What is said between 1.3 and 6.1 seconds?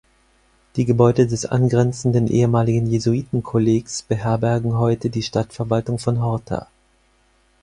angrenzenden ehemaligen Jesuitenkollegs beherbergen heute die Stadtverwaltung